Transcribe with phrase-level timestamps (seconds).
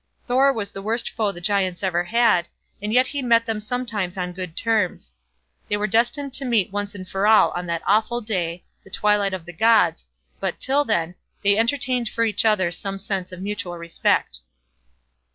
[0.25, 2.47] Thor was the worst foe the giants ever had,
[2.81, 5.13] and yet he met them sometimes on good terms.
[5.69, 9.45] They were destined to meet once for all on that awful day, "the twilight of
[9.45, 10.07] the gods",
[10.39, 14.39] but till then, they entertained for each other some sense of mutual respect.